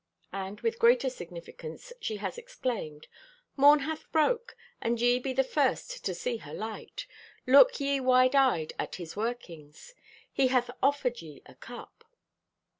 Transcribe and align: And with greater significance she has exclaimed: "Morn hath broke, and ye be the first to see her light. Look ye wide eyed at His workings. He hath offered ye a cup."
And 0.33 0.61
with 0.61 0.79
greater 0.79 1.11
significance 1.11 1.93
she 2.01 2.15
has 2.17 2.39
exclaimed: 2.39 3.07
"Morn 3.55 3.81
hath 3.81 4.11
broke, 4.11 4.55
and 4.81 4.99
ye 4.99 5.19
be 5.19 5.31
the 5.31 5.43
first 5.43 6.03
to 6.05 6.15
see 6.15 6.37
her 6.37 6.55
light. 6.55 7.05
Look 7.45 7.79
ye 7.79 7.99
wide 7.99 8.35
eyed 8.35 8.73
at 8.79 8.95
His 8.95 9.15
workings. 9.15 9.93
He 10.33 10.47
hath 10.47 10.71
offered 10.81 11.21
ye 11.21 11.43
a 11.45 11.53
cup." 11.53 12.03